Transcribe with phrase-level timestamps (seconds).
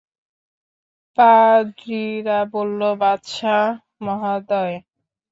[1.17, 3.65] পাদ্রীরা বলল, বাদশাহ
[4.05, 4.75] মহোদয়!